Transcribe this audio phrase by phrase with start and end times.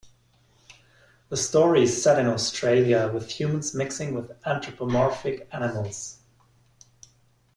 [1.29, 6.17] The story is set in Australia with humans mixing with anthropomorphic animals.